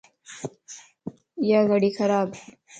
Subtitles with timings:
[1.41, 2.29] ايا گڙي خرابَ